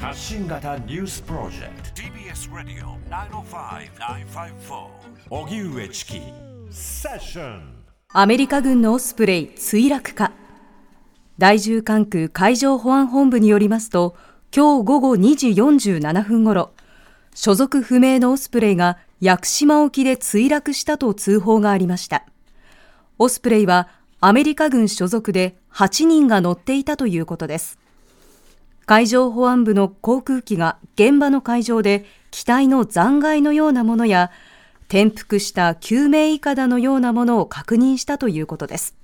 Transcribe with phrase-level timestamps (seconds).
[0.00, 2.02] 発信型ニュースプロジェクト。
[2.02, 4.86] TBS ラディオ905-954
[5.30, 6.20] おぎゅうえちき
[6.70, 10.30] セッションアメリカ軍のオスプレイ墜落か。
[11.36, 14.14] 第10管区海上保安本部によりますと
[14.54, 16.70] 今日午後2時47分ごろ
[17.34, 22.24] 所属不明のオスプレイが屋久島沖で墜落したと通報がありました。
[23.18, 23.88] オスプレイは
[24.20, 27.77] アメリカ軍所属で8人が乗っていたということです
[28.88, 34.30] 海上保安部の航空機が現場の海上で機体の残骸のようなものや
[34.88, 38.96] 転覆した救命いかだのようなものを確認したということです。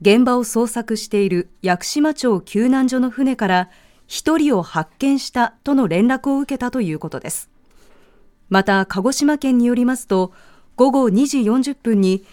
[0.00, 3.68] 現場を捜索している屋久島町救難所の船から
[4.08, 7.50] 1人を発見したとの連絡を受けたということです。
[8.48, 10.32] また鹿児島県によりますと
[10.76, 12.24] 午後2時40分に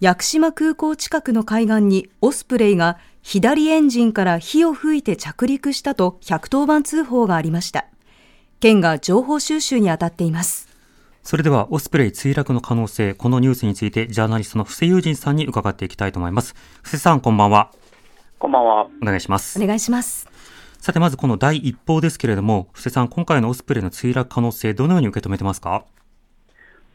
[0.00, 2.98] 屋久島空港近くの海岸にオスプレイが
[3.30, 7.84] 左エンジンから火を吹いて着陸したと110番通報がありました。
[8.58, 10.66] 県が情報収集に当たっています。
[11.22, 16.54] それではオスプレイ墜落の可能性このニュースについてジャーナリストの布施友人さんに伺っていきたいと思います。
[16.82, 17.70] 布施さんこんばんは。
[18.38, 18.88] こんばんは。
[19.02, 19.62] お願いします。
[19.62, 20.26] お願いします。
[20.78, 25.84] さてまずこの第一報ですけれども布施さん今回のオスプレイの墜落可能性どのように受け止めてますか？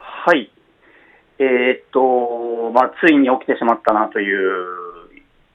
[0.00, 0.50] はい。
[1.38, 4.83] えーっと、まあ、ついに起きてしまったなという、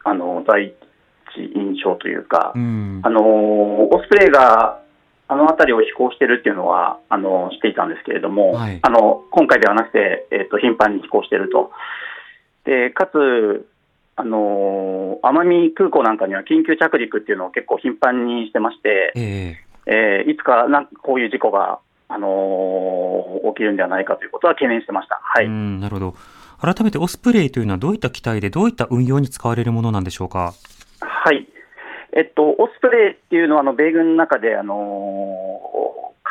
[0.04, 0.74] あの、第一
[1.56, 4.80] 印象というか、うんあの、オスプレイが、
[5.32, 11.72] あの辺りを飛行してるっていうのは、あの、知っていたんですけれども、はいあの、今回ではなくて、えーっと、頻繁に飛行してると。
[12.66, 13.68] で、かつ、
[14.16, 25.20] あの、奄美空港なんかには緊急着陸っていうのを結構頻繁にしてまして、ええーいつかなんかこういう事故が、あのー起きるんではないかということは懸念してました。
[25.24, 25.46] はい。
[25.46, 26.16] えうんなるほど
[26.62, 30.54] 改めてオスプレイというのはどういった機体でどういった運用に使われるものなんでしょうか？
[31.00, 31.48] はい。
[32.12, 35.80] えっと、オスプレイっていうのは、あの、米軍の中で、あのー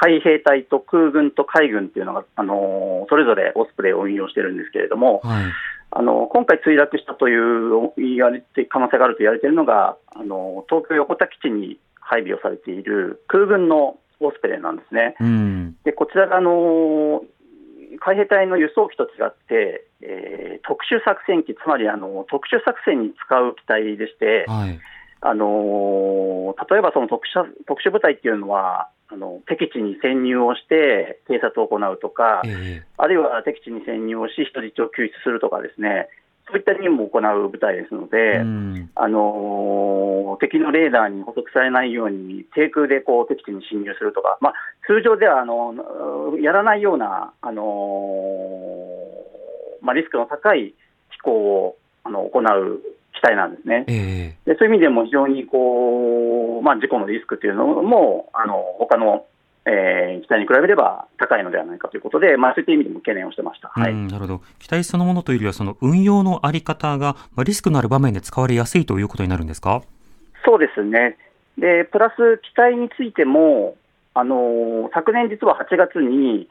[0.00, 5.44] 海兵隊と空軍と海軍っていうのが、あのーそれぞれオスプレイを運用してるんですけれども、はい
[5.90, 15.16] あの今回墜落したという言われて可能性があると言われているのが、あの東京横田基地に配備をされている空軍のオスプレイなんですね。
[15.18, 17.24] うんでこちらがあの
[18.00, 24.78] 海兵隊の輸送機と違って、えー特殊作戦機、つまりあの特殊作戦に使う機体でして、はい。
[25.20, 36.08] あの例えばその特殊特殊部隊っていうのは、あの敵地に潜入をして偵察を行うとか、えあるいは敵地に潜入をし、人質を救出するとかですね、
[36.46, 38.90] そういった任務を行う部隊ですのえで、うん。
[38.94, 40.08] あのー
[40.40, 44.54] 敵のレーダーに捕捉されないように、低空でこう敵地に侵入するとか、まあ、
[44.86, 45.74] 通常ではあの
[46.40, 48.97] やらないような、あのー
[49.88, 50.74] まあ、リスクの高い
[51.10, 52.80] 飛行をあの行う
[53.14, 53.84] 機体なんですね。
[53.88, 59.24] ええでそういう意味でも非常にこう、まあ、事故のリスクというのも、あの他の、
[59.64, 63.68] えー機体に比べれば高いのではないかということで、まあ、そういった意味でも懸念をしてました。
[63.68, 64.40] はいうん、なるほど。
[64.58, 69.82] 機体そのものというよりは、その運用のあり方が、まあ、リスクのある場面で使われやすいということになるんですか？
[70.44, 71.16] そうですね。
[71.58, 73.76] で、プラス機体についても、
[74.14, 76.48] あのー昨年実は8月に、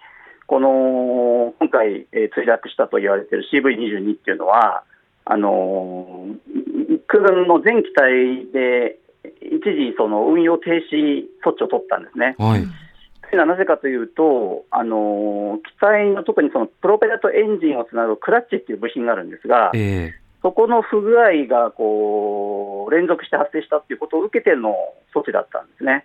[0.47, 4.83] この、今回、えー墜落したと言われている CV22 っていうのは、
[5.25, 8.99] あのー空軍の全機体で、
[9.41, 12.35] 一時、その運用停止措置を取ったんですね。
[12.37, 12.61] はい。
[12.61, 24.75] というのはなぜかというと、あのー機体の特にそのプロペラとエンジンをつなぐクラッチっていう部品があるんですが、えそこの不具合がこう連続して発生したということを受けての
[25.13, 26.01] 措置だったんですね。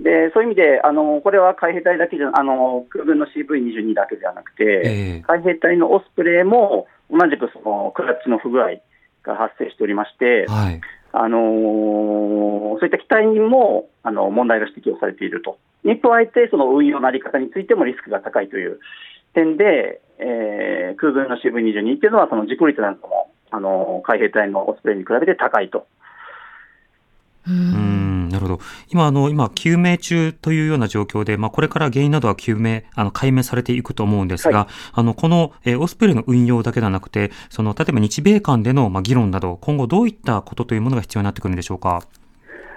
[0.00, 8.80] でそういう意味で、あのこれは海兵隊だけじゃあの空軍の CV22 だけではなくて、ええ海兵隊のオスプレイも同じくそのクラッチの不具合
[9.22, 10.80] が発生しておりまして、はい。
[11.12, 15.58] あのーそういった機体にもあの問題が指摘をされていると。
[15.84, 18.80] に加えて、その運用のあり方についてもリスクが高いという
[19.32, 25.86] 点で、えー空軍の CV22 っていうのは、その事故率なんかも、あの海兵隊のオスプレイに比べて高いと。
[27.46, 28.60] うん、なるほど。
[28.90, 42.02] 今、あの、今、救命中というような状況で、まあ、これから原因などは救命、あの、解明されていくと思うんですが、はあの、この、えーオスプレイの運用だけではなくて、その、例えば日米間での、まあ、議論など、今後どういったことというものが必要になってくるんでしょうか？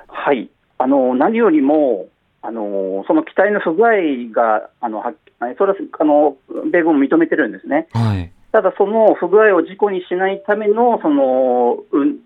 [0.09, 2.07] はい、あの何よりも、
[2.41, 3.91] あのその機体の不具合
[4.33, 5.13] が、あのは
[5.57, 6.35] それはあの
[6.71, 7.87] 米軍も認めてるんですね。
[7.93, 8.31] はい。
[8.51, 12.17] ただ、その不具合を事故にしないためのその、うん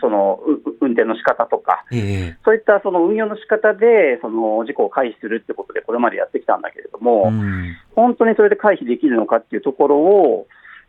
[0.00, 7.76] そのう運転の仕方とか、ええそういったその運用の仕方でその事故を回避するってことで、これまでやってきたんだけれども、うん。
[7.96, 10.46] 本当にそれで回避できるのかっていうところを、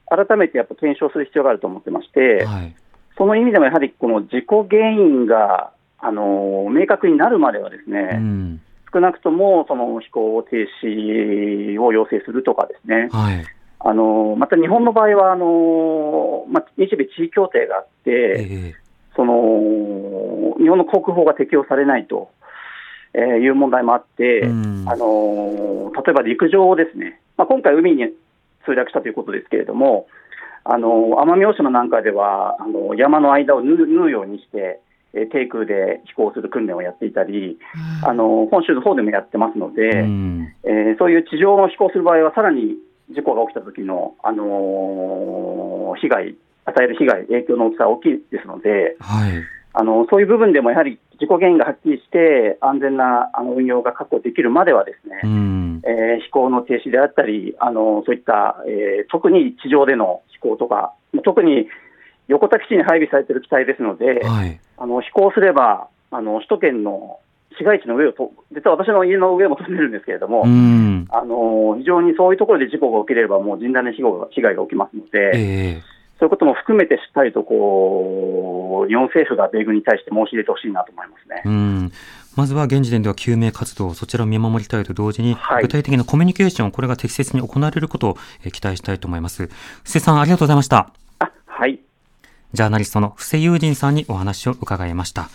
[0.07, 2.75] 改めてやっぱ検証する必要があると思ってまして、はい。
[3.17, 8.61] その意味でもやはりこの事故原因があの明確になるまではですね、うん。
[8.93, 13.45] 少なくともその飛行停止を要請するとかですね、はい。
[13.83, 18.11] あのまた日本の場合はあの、まあ、日米地位協定があっえて、
[18.49, 18.75] え
[19.15, 22.31] その日本の航空法が適用されないと、
[23.13, 24.89] えーいう問題もあって、うん。
[24.89, 28.05] あの例えば陸上をですね、まあ、今回、海に
[28.65, 30.07] 墜落したということですけれども、
[30.63, 34.79] あの奄美大島なんかではあの山の間を縫う縫うようにして、
[35.13, 37.59] えー低空で飛行する訓練をやっていたり、
[38.05, 40.53] あの本州の方でもやってますので、うん。
[40.63, 42.77] えーそういう地上の飛行する場合は、さらに
[43.13, 46.35] 事故が起きた時の、あのー被害、
[46.65, 49.33] 与える被害、影響の大きさは大きいですので、はい。
[49.73, 55.81] あのそういう部分でもやはり事故原因がはっきりして、安全なあの運用が確保できるまではですね、うん。
[55.85, 60.93] えー飛行の停止であったり、あのそういった、えー特に地上での飛行とか、
[61.23, 61.67] 特に
[62.27, 64.59] 横田基地に配備されている機体ですので、はい。
[64.77, 67.19] あの飛行すればあの、首都圏の
[67.57, 71.07] 市街地の上をと、実は私の家の上も飛んでるんですけれども、うん。
[71.09, 75.81] あの非常にそういうところで事故が起きれば、もう甚大な被害が被害が起きますので、ええ
[76.21, 81.41] そういうことも含めてしっかりとこう日本政府が米軍に対して申し入れてほしいなと思いますね。
[81.45, 81.91] うん。
[82.35, 89.47] まずは現時点では救命活動、そちらを見守りたいと同時に、はい具体的なコミュニケーション、これが適切に行われることをえー期待したいと思います。
[89.83, 90.91] 布施さん、ありがとうございました。
[92.53, 95.29] ジャーナリストの布施友人さんにお話を伺いました。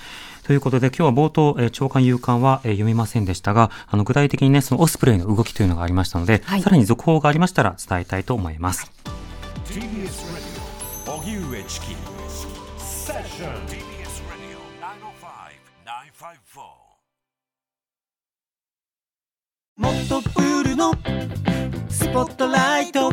[0.44, 8.90] ということで、今日は冒頭、えー長官夕刊は、えー読みませんでしたが、あの、具体的にね、そのオスプレイの動きというのがありましたので、はいさらに続報がありましたら伝えたいと思います。
[9.64, 9.82] TBS
[11.06, 11.86] Radio 荻上チキ
[12.78, 14.58] セッション TBS Radio
[19.76, 20.92] 905-954もっとプールの
[21.88, 23.12] スポットライト